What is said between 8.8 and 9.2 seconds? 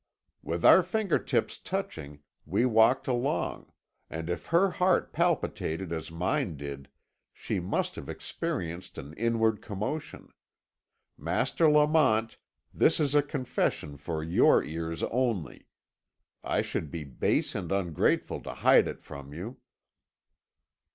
an